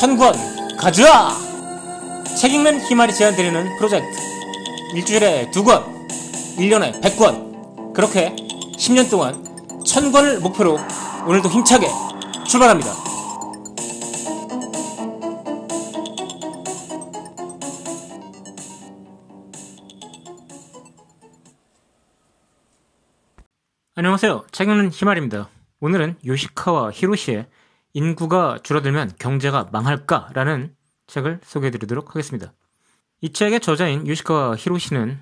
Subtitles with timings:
[0.00, 0.32] 천권
[0.78, 1.36] 가져와!
[2.40, 4.18] 책 읽는 희말이 제안드리는 프로젝트.
[4.94, 5.84] 일주일에 두 권,
[6.56, 7.92] 1년에 100권.
[7.92, 8.34] 그렇게
[8.78, 9.44] 10년 동안
[9.84, 10.78] 천권을 목표로
[11.26, 11.86] 오늘도 힘차게
[12.48, 12.90] 출발합니다.
[23.96, 24.46] 안녕하세요.
[24.50, 25.50] 책 읽는 희말입니다.
[25.80, 27.46] 오늘은 요시카와 히로시의
[27.92, 30.74] 인구가 줄어들면 경제가 망할까라는
[31.06, 32.52] 책을 소개해 드리도록 하겠습니다.
[33.20, 35.18] 이 책의 저자인 유시카와 히로시는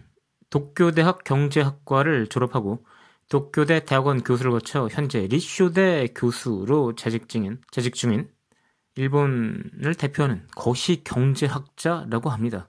[0.51, 2.85] 도쿄대학 경제학과를 졸업하고
[3.29, 8.31] 도쿄대 대학원 교수를 거쳐 현재 리쇼대 교수로 재직 중인, 재직 중인
[8.95, 12.69] 일본을 대표하는 거시 경제학자라고 합니다.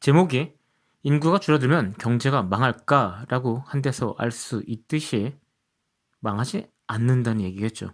[0.00, 0.54] 제목이
[1.02, 5.34] 인구가 줄어들면 경제가 망할까라고 한 데서 알 수 있듯이
[6.20, 7.90] 망하지 않는다는 얘기겠죠.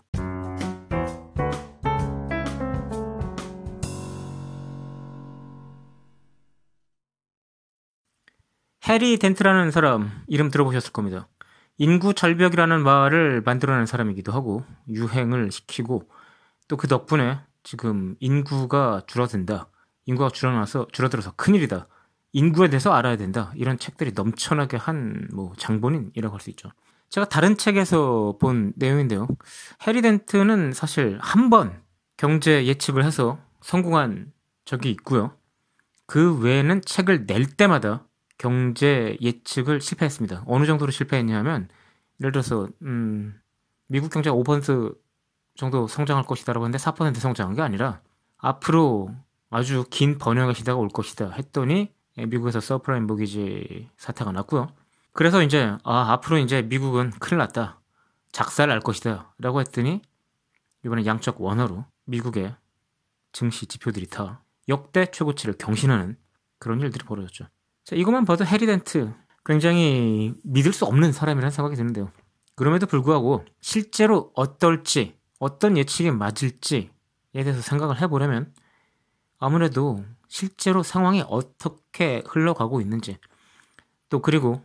[8.89, 11.29] 해리 덴트라는 사람 이름 들어보셨을 겁니다.
[11.79, 16.09] 인구 절벽이라는 말을 만들어낸 사람이기도 하고 유행을 시키고
[16.69, 19.69] 또 그 덕분에 지금 인구가 줄어든다.
[20.07, 21.89] 인구가 줄어나서 줄어들어서 큰일이다.
[22.33, 23.53] 인구에 대해서 알아야 된다.
[23.57, 26.71] 이런 책들이 넘쳐나게 한 뭐 장본인이라고 할 수 있죠.
[27.11, 29.29] 제가 다른 책에서 본 내용인데요.
[29.87, 31.83] 해리 덴트는 사실 한 번
[32.17, 34.33] 경제 예측을 해서 성공한
[34.65, 35.37] 적이 있고요.
[36.07, 38.07] 그 외에는 책을 낼 때마다
[38.45, 40.45] 경제 예측을 실패했습니다.
[40.47, 41.71] 어느 정도로 실패했냐면
[42.21, 43.41] 예를 들어서 음,
[43.87, 44.95] 미국 경제가 5%
[45.57, 48.03] 정도 성장할 것이다라고 했는데 4% 성장한 게 아니라
[48.37, 49.15] 앞으로
[49.49, 54.69] 아주 긴 번영의 시대가 올 것이다 했더니 미국에서 서브프라임 모기지 사태가 났고요.
[55.13, 57.81] 그래서 이제 아 앞으로 이제 미국은 큰일 났다.
[58.31, 60.03] 작살 날 것이다 라고 했더니
[60.85, 62.55] 이번에 양적 원화로 미국의
[63.33, 66.19] 증시 지표들이 다 역대 최고치를 경신하는
[66.59, 67.47] 그런 일들이 벌어졌죠.
[67.85, 69.13] 자, 이것만 봐도 해리 덴트
[69.45, 72.11] 굉장히 믿을 수 없는 사람이라는 생각이 드는데요.
[72.57, 76.89] 그럼에도 불구하고 실제로 어떨지, 어떤 예측이 맞을지에
[77.33, 78.55] 대해서 생각을 해보려면
[79.39, 83.19] 아무래도 실제로 상황이 어떻게 흘러가고 있는지
[84.09, 84.63] 또 그리고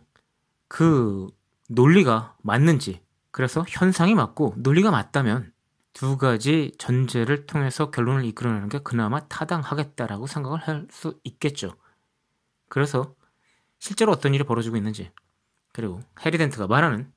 [0.68, 1.26] 그
[1.68, 3.00] 논리가 맞는지
[3.30, 5.52] 그래서 현상이 맞고 논리가 맞다면
[5.92, 11.74] 두 가지 전제를 통해서 결론을 이끌어내는 게 그나마 타당하겠다라고 생각을 할 수 있겠죠.
[12.70, 13.14] 그래서
[13.78, 15.10] 실제로 어떤 일이 벌어지고 있는지
[15.72, 17.12] 그리고 해리덴트가 말하는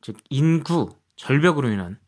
[0.00, 1.98] 즉 인구 절벽으로 인한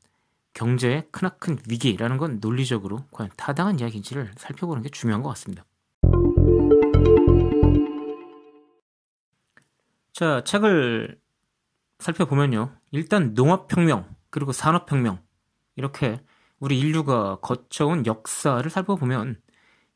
[0.55, 5.65] 경제의 크나큰 위기라는 건 논리적으로 과연 타당한 이야기인지를 살펴보는 게 중요한 것 같습니다.
[10.13, 11.21] 자, 책을
[12.01, 12.77] 살펴보면요.
[12.91, 15.21] 일단 농업혁명, 그리고 산업혁명,
[15.77, 16.21] 이렇게
[16.59, 19.41] 우리 인류가 거쳐온 역사를 살펴보면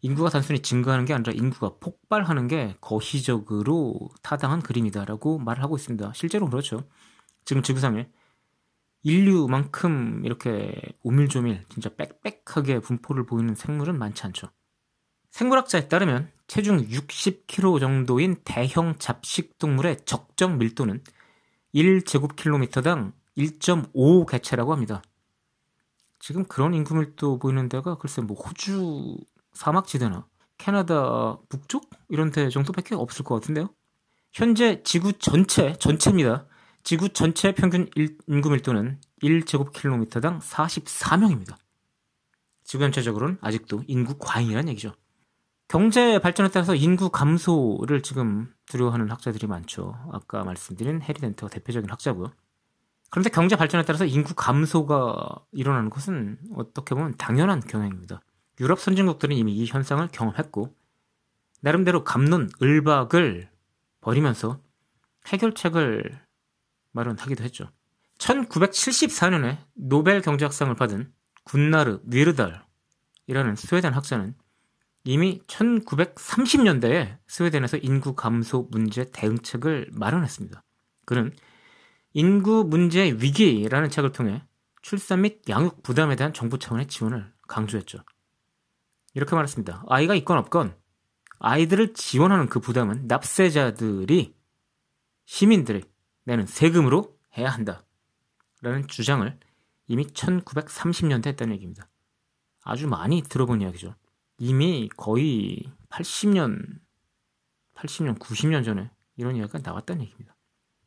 [0.03, 6.13] 인구가 단순히 증가하는 게 아니라 인구가 폭발하는 게 거시적으로 타당한 그림이다라고 말을 하고 있습니다.
[6.15, 6.85] 실제로 그렇죠.
[7.45, 8.09] 지금 지구상에
[9.05, 14.49] 인류만큼 이렇게 오밀조밀 진짜 빽빽하게 분포를 보이는 생물은 많지 않죠.
[15.31, 21.03] 생물학자에 따르면 체중 60kg 정도인 대형 잡식 동물의 적정 밀도는
[21.75, 25.03] 1제곱킬로미터당 1.5 개체라고 합니다.
[26.19, 29.17] 지금 그런 인구 밀도 보이는 데가 글쎄 뭐 호주
[29.53, 30.27] 사막지대나
[30.59, 33.71] 캐나다 북쪽 이런 데 정도밖에 없을 것 같은데요.
[34.33, 36.47] 현재 지구 전체 전체입니다.
[36.85, 37.89] 지구 전체 평균
[38.27, 41.57] 인구 밀도는 1제곱킬로미터당 44명입니다.
[42.65, 44.93] 지구 전체적으로는 아직도 인구 과잉이라는 얘기죠.
[45.69, 49.95] 경제 발전에 따라서 인구 감소를 지금 두려워하는 학자들이 많죠.
[50.13, 52.33] 아까 말씀드린 해리 덴트가 대표적인 학자고요.
[53.11, 58.21] 그런데 경제 발전에 따라서 인구 감소가 일어나는 것은 어떻게 보면 당연한 경향입니다.
[58.63, 60.73] 유럽 선진국들은 이미 이 현상을 경험했고
[61.63, 63.51] 나름대로 감론 을박을
[64.01, 64.63] 벌이면서
[65.27, 66.21] 해결책을
[66.93, 67.69] 마련하기도 했죠.
[68.19, 74.37] 1974년에 노벨 경제학상을 받은 군나르 위르달이라는 스웨덴 학자는
[75.03, 80.63] 이미 1930년대에 스웨덴에서 인구 감소 문제 대응책을 마련했습니다.
[81.05, 81.35] 그는
[82.13, 84.45] 인구 문제 위기라는 책을 통해
[84.83, 88.05] 출산 및 양육 부담에 대한 정부 차원의 지원을 강조했죠.
[89.15, 89.85] 이렇게 말했습니다.
[89.89, 90.77] 아이가 있건 없건
[91.39, 94.35] 아이들을 지원하는 그 부담은 납세자들이
[95.25, 95.83] 시민들이
[96.25, 97.85] 내는 세금으로 해야 한다.
[98.61, 99.39] 라는 주장을
[99.89, 101.89] 이미 1930년대 했다는 얘기입니다.
[102.63, 103.97] 아주 많이 들어본 이야기죠.
[104.39, 106.81] 이미 거의 80년,
[107.75, 110.37] 80년, 90년 전에 이런 이야기가 나왔다는 얘기입니다.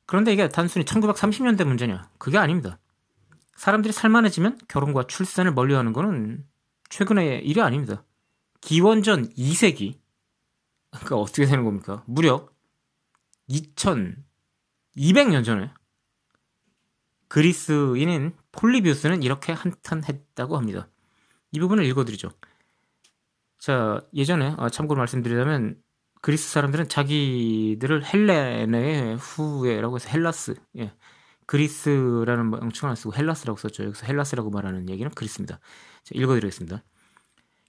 [0.05, 2.09] 그런데 이게 단순히 1930년대 문제냐?
[2.17, 2.79] 그게 아닙니다.
[3.55, 6.45] 사람들이 살만해지면 결혼과 출산을 멀리하는 것은
[6.89, 8.03] 최근의 일이 아닙니다.
[8.65, 9.99] 기원전 2세기
[10.89, 12.03] 그러니까 어떻게 되는 겁니까?
[12.07, 12.49] 무려
[13.47, 15.71] 2200년 전에
[17.27, 20.89] 그리스인인 폴리비우스는 이렇게 한탄했다고 합니다.
[21.51, 22.31] 이 부분을 읽어드리죠.
[23.59, 25.79] 자, 예전에 아, 참고로 말씀드리자면
[26.21, 30.91] 그리스 사람들은 자기들을 헬레네의 후예라고 해서 헬라스, 예.
[31.45, 33.83] 그리스라는 명칭을 안 쓰고 헬라스라고 썼죠.
[33.83, 35.59] 여기서 헬라스라고 말하는 얘기는 그리스입니다.
[36.03, 36.83] 자, 읽어드리겠습니다.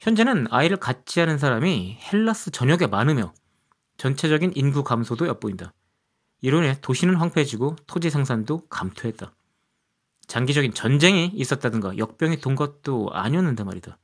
[0.00, 3.32] 현재는 아이를 갖지 않은 사람이 헬라스 전역에 많으며
[3.96, 5.72] 전체적인 인구 감소도 엿보인다.
[6.42, 9.32] 이로 인해 도시는 황폐해지고 토지 생산도 감퇴했다.
[10.26, 13.98] 장기적인 전쟁이 있었다든가 역병이 돈 것도 아니었는데 말이다.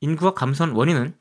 [0.00, 1.16] 인구가 감소한 원인은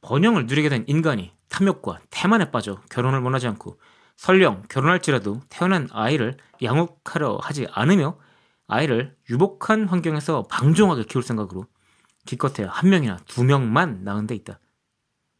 [0.00, 3.78] 번영을 누리게 된 인간이 탐욕과 태만에 빠져 결혼을 원하지 않고
[4.16, 8.18] 설령 결혼할지라도 태어난 아이를 양육하려 하지 않으며
[8.66, 11.66] 아이를 유복한 환경에서 방종하게 키울 생각으로
[12.24, 14.60] 기껏해야 한 명이나 두 명만 낳은 데 있다.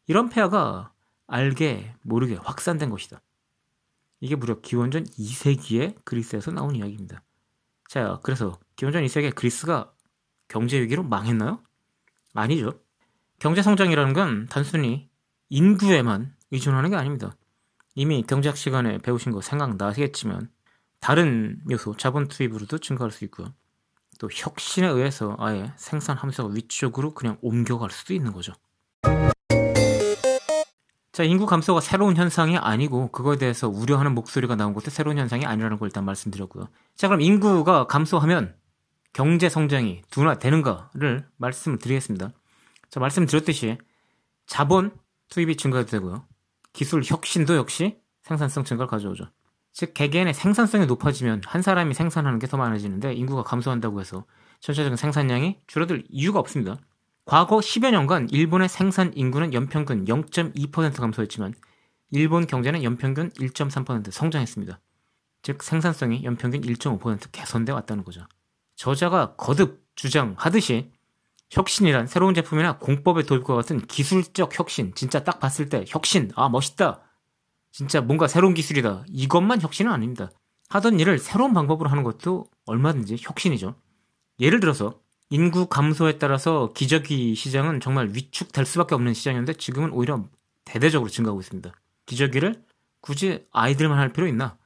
[0.07, 0.93] 이런 폐하가
[1.27, 3.23] 알게 모르게 확산된 것이다.
[4.21, 7.23] 이게 무려 기원전 2세기에 그리스에서 나온 이야기입니다.
[7.89, 9.93] 자, 그래서 기원전 2세기에 그리스가
[10.49, 11.63] 경제 위기로 망했나요?
[12.35, 12.81] 아니죠.
[13.39, 15.09] 경제 성장이라는 건 단순히
[15.49, 17.37] 인구에만 의존하는 게 아닙니다.
[17.95, 20.51] 이미 경제학 시간에 배우신 거 생각나시겠지만
[21.01, 23.53] 다른 요소, 자본 투입으로도 증가할 수 있고요.
[24.25, 28.55] 또 혁신에 의해서 아예 생산 함수가 위쪽으로 그냥 옮겨갈 수도 있는 거죠.
[31.13, 35.79] 자, 인구 감소가 새로운 현상이 아니고 그거에 대해서 우려하는 목소리가 나온 것도 새로운 현상이 아니라는
[35.79, 36.69] 걸 일단 말씀드렸고요.
[36.97, 38.57] 자, 그럼 인구가 감소하면
[39.13, 42.31] 경제 성장이 둔화되는가를 말씀을 드리겠습니다.
[42.89, 43.77] 자, 말씀드렸듯이
[44.47, 44.91] 자본
[45.29, 46.25] 투입이 증가되고요.
[46.73, 49.27] 기술 혁신도 역시 생산성 증가를 가져오죠.
[49.75, 54.25] 즉 개개인의 생산성이 높아지면 한 사람이 생산하는 게 더 많아지는데 인구가 감소한다고 해서
[54.61, 56.77] 전체적인 생산량이 줄어들 이유가 없습니다.
[57.27, 61.55] 과거 10여 년간 일본의 생산 인구는 연평균 0.2% 감소했지만
[62.11, 64.81] 일본 경제는 연평균 1.3% 성장했습니다.
[65.43, 68.23] 즉 생산성이 연평균 1.5% 개선돼 왔다는 거죠.
[68.77, 70.93] 저자가 거듭 주장하듯이
[71.51, 77.01] 혁신이란 새로운 제품이나 공법의 도입과 같은 기술적 혁신, 진짜 딱 봤을 때 혁신, 아 멋있다.
[77.75, 79.05] 진짜 뭔가 새로운 기술이다.
[79.09, 80.31] 이것만 혁신은 아닙니다.
[80.69, 83.75] 하던 일을 새로운 방법으로 하는 것도 얼마든지 혁신이죠.
[84.39, 90.25] 예를 들어서 인구 감소에 따라서 기저귀 시장은 정말 위축될 수밖에 없는 시장이었는데 지금은 오히려
[90.65, 91.73] 대대적으로 증가하고 있습니다.
[92.07, 92.63] 기저귀를
[93.01, 94.57] 굳이 아이들만 할 필요 있나?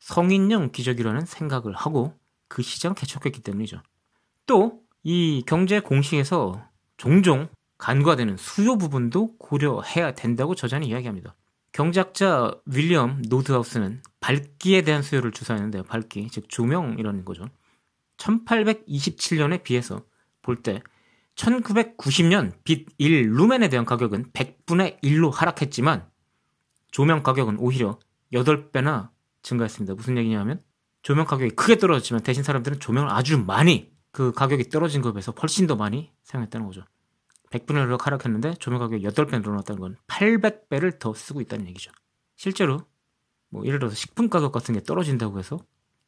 [0.00, 2.14] 성인용 기저귀라는 생각을 하고
[2.48, 3.80] 그 시장을 개척했기 때문이죠.
[4.46, 11.36] 또 이 경제 공식에서 종종 간과되는 수요 부분도 고려해야 된다고 저자는 이야기합니다.
[11.74, 15.82] 경제학자 윌리엄 노드하우스는 밝기에 대한 수요를 주사했는데요.
[15.82, 17.48] 밝기, 즉 조명이라는 거죠.
[18.16, 20.02] 1827년에 비해서
[20.40, 20.80] 볼 때
[21.34, 26.08] 1990년 빛 1 루멘에 대한 가격은 100분의 1로 하락했지만
[26.92, 27.98] 조명 가격은 오히려
[28.32, 29.10] 8배나
[29.42, 29.94] 증가했습니다.
[29.94, 30.62] 무슨 얘기냐면
[31.02, 35.66] 조명 가격이 크게 떨어졌지만 대신 사람들은 조명을 아주 많이 그 가격이 떨어진 것에 비해서 훨씬
[35.66, 36.84] 더 많이 사용했다는 거죠.
[37.54, 41.92] 100분의 1로 하락했는데 조명 가격이 8배 늘어났다는 건 800배를 더 쓰고 있다는 얘기죠.
[42.36, 42.80] 실제로
[43.48, 45.58] 뭐 예를 들어서 식품 가격 같은 게 떨어진다고 해서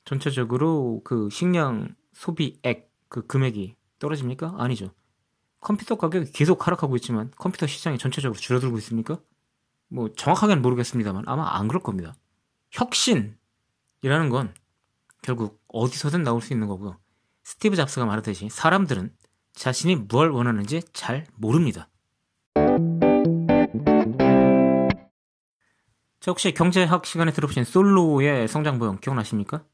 [0.05, 4.55] 전체적으로 그 식량 소비액 그 금액이 떨어집니까?
[4.59, 4.93] 아니죠.
[5.61, 9.19] 컴퓨터 가격이 계속 하락하고 있지만 컴퓨터 시장이 전체적으로 줄어들고 있습니까?
[9.88, 12.15] 뭐 정확하게는 모르겠습니다만 아마 안 그럴 겁니다.
[12.73, 13.37] 혁신이라는
[14.31, 14.53] 건
[15.23, 16.99] 결국 어디서든 나올 수 있는 거고요.
[17.45, 19.15] 스티브 잡스가 말하듯이 사람들은
[19.57, 21.89] 자신이 뭘 원하는지 잘 모릅니다.
[26.21, 29.65] 자, 혹시 경제학 시간에 들어보신 솔로의 성장보형 기억나십니까?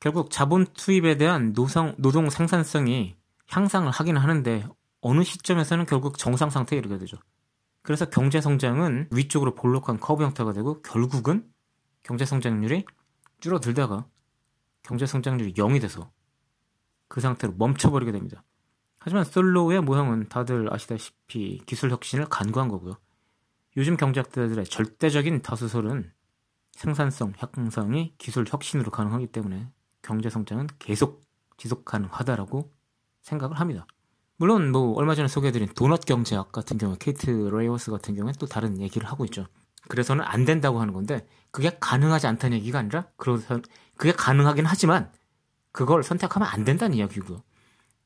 [0.00, 3.16] 결국 자본 투입에 대한 노성, 노동 생산성이
[3.48, 4.66] 향상을 하긴 하는데
[5.00, 7.16] 어느 시점에서는 결국 정상 상태에 이르게 되죠.
[7.82, 11.48] 그래서 경제 성장은 위쪽으로 볼록한 커브 형태가 되고 결국은
[12.02, 12.84] 경제 성장률이
[13.38, 14.06] 줄어들다가
[14.82, 16.10] 경제 성장률이 0이 돼서
[17.08, 18.42] 그 상태로 멈춰버리게 됩니다.
[19.06, 22.96] 하지만 솔로의 모형은 다들 아시다시피 기술 혁신을 간구한 거고요.
[23.76, 26.10] 요즘 경제학자들의 절대적인 다수설은
[26.72, 29.70] 생산성 향상이 기술 혁신으로 가능하기 때문에
[30.02, 31.22] 경제 성장은 계속
[31.56, 32.72] 지속 가능하다라고
[33.22, 33.86] 생각을 합니다.
[34.38, 38.80] 물론 뭐 얼마 전에 소개해드린 도넛 경제학 같은 경우 케이트 레이워스 같은 경우에 또 다른
[38.80, 39.46] 얘기를 하고 있죠.
[39.86, 43.60] 그래서는 안 된다고 하는 건데 그게 가능하지 않다는 얘기가 아니라 그래서
[43.96, 45.12] 그게 가능하긴 하지만
[45.70, 47.44] 그걸 선택하면 안 된다는 이야기고요.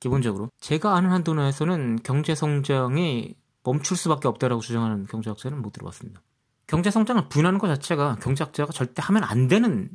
[0.01, 6.23] 기본적으로 제가 아는 한도에서는 경제 성장이 멈출 수밖에 없다라고 주장하는 경제학자는 못 들어봤습니다.
[6.67, 9.91] 경제 성장을 부인하는 것 자체가 경제학자가 절대 하면 안 되는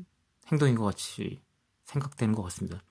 [0.48, 1.42] 행동인 것 같이
[1.86, 2.82] 생각되는 것 같습니다.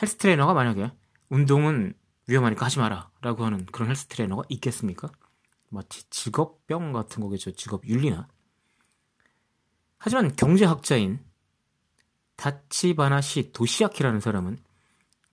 [0.00, 0.92] 헬스 트레이너가 만약에
[1.28, 1.94] 운동은
[2.28, 5.10] 위험하니까 하지 마라 라고 하는 그런 헬스 트레이너가 있겠습니까?
[5.70, 7.52] 마치 직업병 같은 거겠죠.
[7.52, 8.28] 직업 윤리나.
[9.98, 11.20] 하지만 경제학자인
[12.36, 14.58] 다치바나시 도시아키라는 사람은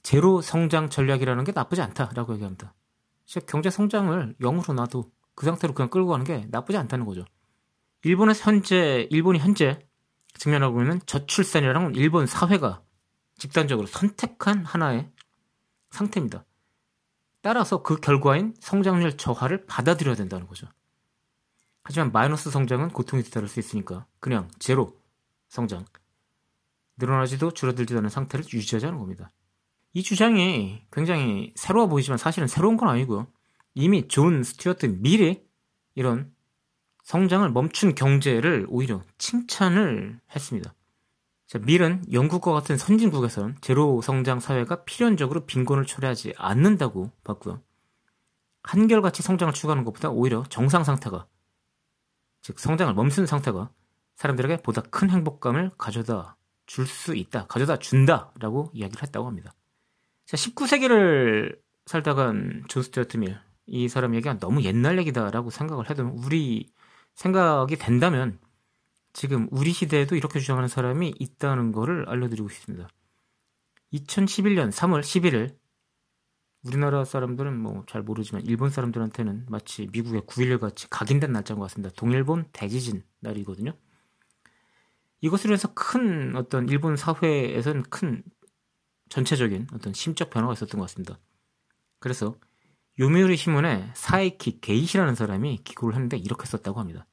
[0.08, 2.74] 제로 성장 전략이라는 게 나쁘지 않다라고 얘기합니다.
[3.26, 7.26] 즉 경제 성장을 0으로 놔도 그 상태로 그냥 끌고 가는 게 나쁘지 않다는 거죠.
[8.04, 9.86] 일본에서 현재 일본이 현재
[10.36, 12.82] 직면하고 있는 저출산이라는 일본 사회가
[13.38, 15.12] 집단적으로 선택한 하나의
[15.92, 16.46] 상태입니다.
[17.42, 20.68] 따라서 그 결과인 성장률 저하를 받아들여야 된다는 거죠.
[21.84, 24.98] 하지만 마이너스 성장은 고통이 뒤따를 수 있으니까 그냥 제로
[25.50, 25.84] 성장
[26.96, 29.32] 늘어나지도 줄어들지도 않은 상태를 유지하자는 겁니다.
[29.94, 33.28] 이 주장이 굉장히 새로워 보이지만 사실은 새로운 건 아니고요.
[33.74, 35.44] 이미 존 스튜어트 밀이
[35.96, 36.34] 이런
[37.04, 40.74] 성장을 멈춘 경제를 오히려 칭찬을 했습니다.
[41.48, 47.62] 자, 밀은 영국과 같은 선진국에선 제로 성장 사회가 필연적으로 빈곤을 초래하지 않는다고 봤고요.
[48.64, 51.28] 한결같이 성장을 추구하는 것보다 오히려 정상 상태가
[52.42, 53.72] 즉 성장을 멈춘 상태가
[54.16, 59.54] 사람들에게 보다 큰 행복감을 가져다 줄 수 있다, 가져다 준다라고 이야기를 했다고 합니다.
[60.28, 66.70] 자, 19세기를 살다간 존 스튜어트 밀, 이 사람 얘기가 너무 옛날 얘기다라고 생각을 해도 우리
[67.16, 68.38] 생각이 된다면
[69.14, 72.90] 지금 우리 시대에도 이렇게 주장하는 사람이 있다는 것을 알려드리고 싶습니다.
[73.94, 75.56] 2011년 3월 11일
[76.62, 81.96] 우리나라 사람들은 뭐 잘 모르지만 일본 사람들한테는 마치 미국의 9.11 같이 각인된 날짜인 것 같습니다.
[81.96, 83.72] 동일본 대지진 날이거든요.
[85.22, 88.24] 이것으로 해서 큰 어떤 일본 사회에서는 큰
[89.10, 91.20] 전체적인 어떤 심적 변화가 있었던 것 같습니다.
[92.00, 92.36] 그래서
[93.00, 97.06] 요미우리 신문에 사이키 게이시라는 사람이 기고를 했는데 이렇게 썼다고 합니다.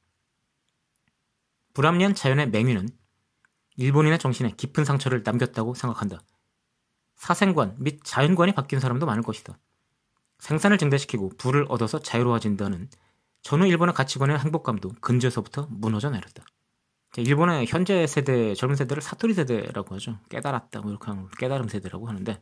[1.73, 2.87] 불합리한 자연의 맹위는
[3.77, 6.21] 일본인의 정신에 깊은 상처를 남겼다고 생각한다.
[7.15, 9.57] 사생관 및 자연관이 바뀐 사람도 많을 것이다.
[10.39, 12.89] 생산을 증대시키고 부를 얻어서 자유로워진다는
[13.41, 16.43] 전후 일본의 가치관의 행복감도 근저에서부터 무너져 내렸다.
[17.21, 20.19] 일본의 현재 세대, 젊은 세대를 사토리 세대라고 하죠.
[20.29, 22.41] 깨달았다, 뭐 이렇게 하면 깨달음 세대라고 하는데,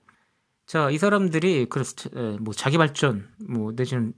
[0.65, 1.93] 자, 이 사람들이 그래서
[2.39, 4.13] 뭐 자기 발전, 뭐 내지는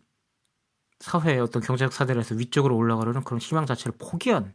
[0.99, 4.53] 사회의 어떤 경제적 사대에서 위쪽으로 올라가려는 그런 희망 자체를 포기한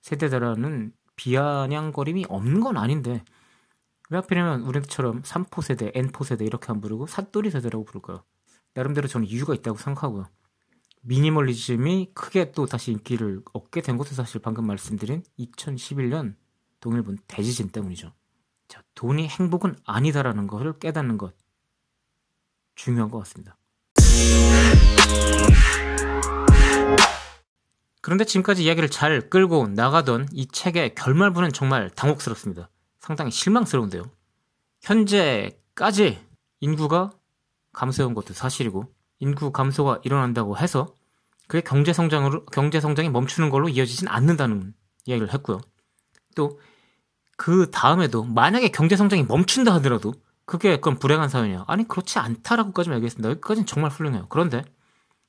[0.00, 3.22] 세대다라는 비아냥거림이 없는 건 아닌데
[4.08, 8.24] 왜 하필이면 우리처럼 3포 세대, N포 세대 이렇게 안 부르고 사또리 세대라고 부를까요?
[8.74, 10.28] 나름대로 저는 이유가 있다고 생각하고요.
[11.02, 16.34] 미니멀리즘이 크게 또 다시 인기를 얻게 된 것도 사실 방금 말씀드린 2011년
[16.80, 18.12] 동일본 대지진 때문이죠.
[18.68, 21.34] 자, 돈이 행복은 아니다라는 것을 깨닫는 것
[22.74, 23.56] 중요한 것 같습니다.
[28.02, 32.70] 그런데 지금까지 이야기를 잘 끌고 나가던 이 책의 결말부는 정말 당혹스럽습니다.
[32.98, 34.04] 상당히 실망스러운데요.
[34.80, 36.18] 현재까지
[36.60, 37.10] 인구가
[37.72, 40.94] 감소해온 것도 사실이고 인구 감소가 일어난다고 해서
[41.46, 44.74] 그게 경제 성장으로 경제 성장이 멈추는 걸로 이어지진 않는다는
[45.06, 45.60] 이야기를 했고요.
[46.34, 46.58] 또
[47.40, 50.12] 그 다음에도 만약에 경제 성장이 멈춘다 하더라도
[50.44, 51.64] 그게 그건 불행한 사회냐?
[51.68, 53.30] 아니 그렇지 않다라고까지 얘기했습니다.
[53.30, 54.26] 여기까지는 정말 훌륭해요.
[54.28, 54.62] 그런데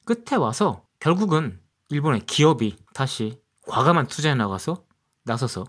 [0.03, 4.83] 끝에 와서 결국은 일본의 기업이 다시 과감한 투자에 나가서
[5.23, 5.63] 나서서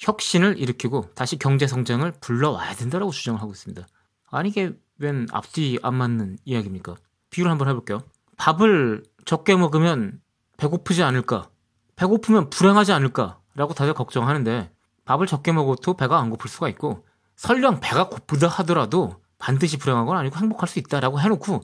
[0.00, 3.86] 혁신을 일으키고 다시 경제 성장을 불러와야 된다라고 주장을 하고 있습니다.
[4.30, 6.96] 아니 이게 웬 앞뒤 안 맞는 이야기입니까?
[7.30, 8.00] 비유를 한번 해볼게요.
[8.36, 10.20] 밥을 적게 먹으면
[10.56, 11.48] 배고프지 않을까?
[11.96, 14.72] 배고프면 불행하지 않을까?라고 다들 걱정하는데
[15.04, 17.06] 밥을 적게 먹어도 배가 안 고플 수가 있고
[17.36, 21.62] 설령 배가 고프다 하더라도 반드시 불행한 건 아니고 행복할 수 있다라고 해놓고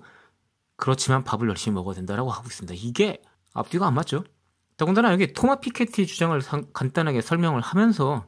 [0.77, 2.75] 그렇지만 밥을 열심히 먹어야 된다라고 하고 있습니다.
[2.77, 3.23] 이게
[3.55, 4.25] 앞뒤가 안 맞죠.
[4.77, 6.39] 더군다나 여기 토마 피케티 주장을
[6.73, 8.25] 간단하게 설명을 하면서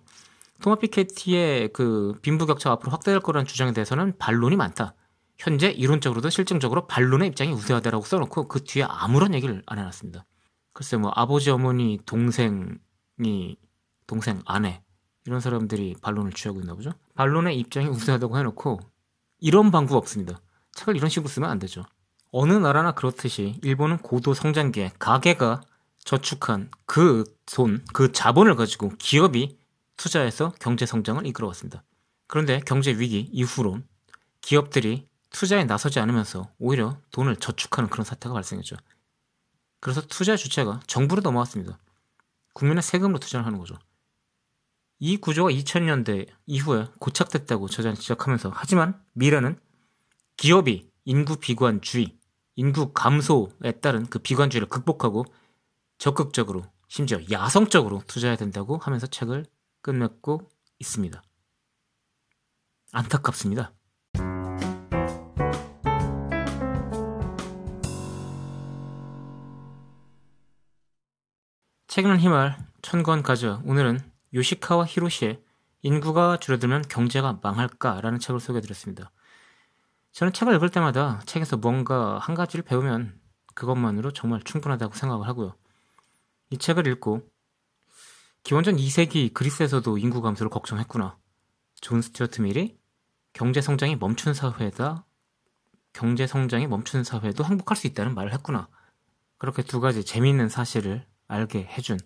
[0.63, 4.95] 토마 피케티의 그 빈부격차 앞으로 확대될 거라는 주장에 대해서는 반론이 많다.
[5.39, 10.25] 현재 이론적으로도 실증적으로 반론의 입장이 우세하다라고 써놓고 그 뒤에 아무런 얘기를 안 해놨습니다.
[10.73, 13.57] 글쎄 뭐 아버지 어머니 동생이
[14.07, 14.83] 동생 아내
[15.27, 16.93] 이런 사람들이 반론을 취하고 있나 보죠.
[17.15, 18.81] 반론의 입장이 우세하다고 해놓고
[19.41, 20.41] 이런 방법 없습니다.
[20.73, 21.85] 책을 이런 식으로 쓰면 안 되죠.
[22.31, 25.63] 어느 나라나 그렇듯이 일본은 고도 성장기에 가계가
[26.05, 29.59] 저축한 그 돈, 그 자본을 가지고 기업이
[29.97, 31.83] 투자해서 경제 성장을 이끌어왔습니다.
[32.27, 33.81] 그런데 경제 위기 이후로
[34.41, 38.77] 기업들이 투자에 나서지 않으면서 오히려 돈을 저축하는 그런 사태가 발생했죠.
[39.81, 41.79] 그래서 투자 주체가 정부로 넘어왔습니다.
[42.55, 43.79] 국민의 세금으로 투자를 하는 거죠.
[44.99, 49.59] 이 구조가 2000년대 이후에 고착됐다고 저자는 지적하면서 하지만 미래는
[50.37, 52.19] 기업이 인구 비관주의,
[52.57, 55.25] 인구 감소에 따른 그 비관주의를 극복하고
[55.99, 59.47] 적극적으로 심지어 야성적으로 투자해야 된다고 하면서 책을
[59.83, 61.23] 끝맺고 있습니다.
[62.93, 63.73] 안타깝습니다.
[71.89, 73.99] 책 읽는 힘을 천권 가져 오늘은
[74.35, 75.43] 요시카와 히로시의
[75.81, 79.11] 인구가 줄어들면 경제가 망할까라는 책을 소개해드렸습니다.
[80.13, 83.19] 저는 책을 읽을 때마다 책에서 뭔가 한 가지를 배우면
[83.55, 85.55] 그것만으로 정말 충분하다고 생각을 하고요.
[86.51, 87.27] 이 책을 읽고
[88.43, 91.17] 기원전 2세기 그리스에서도 인구 감소를 걱정했구나.
[91.81, 92.79] 존 스튜어트 밀이
[93.33, 95.07] 경제 성장이 멈춘 사회다.
[95.95, 98.69] 경제 성장이 멈춘 사회도 행복할 수 있다는 말을 했구나.
[99.39, 101.99] 그렇게 두 가지 재미있는 사실을 알게 해준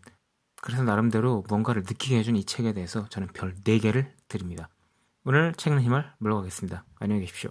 [0.61, 4.69] 그래서 나름대로 뭔가를 느끼게 해준 이 책에 대해서 저는 별 4개를 드립니다.
[5.25, 6.85] 오늘 책은 힘을 물러가겠습니다.
[7.01, 7.51] 안녕히 계십시오.